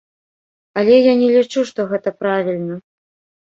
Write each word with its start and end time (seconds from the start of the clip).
Але 0.83 0.95
я 1.09 1.13
не 1.21 1.29
лічу, 1.37 1.67
што 1.73 1.87
гэта 1.95 2.17
правільна. 2.25 2.83